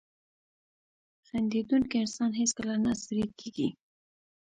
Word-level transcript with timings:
•خندېدونکی 1.27 1.95
انسان 2.03 2.31
هیڅکله 2.41 2.75
نه 2.85 2.91
ستړی 3.01 3.25
کېږي. 3.39 3.67